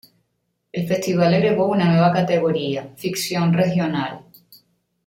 [0.71, 4.25] El festival agregó una nueva categoría: Ficción Regional.